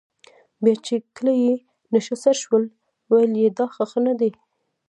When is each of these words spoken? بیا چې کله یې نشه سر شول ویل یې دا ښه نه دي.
بیا 0.63 0.75
چې 0.85 0.95
کله 1.15 1.33
یې 1.43 1.51
نشه 1.93 2.15
سر 2.23 2.35
شول 2.43 2.63
ویل 3.11 3.33
یې 3.41 3.49
دا 3.57 3.65
ښه 3.91 3.99
نه 4.07 4.13
دي. 4.19 4.31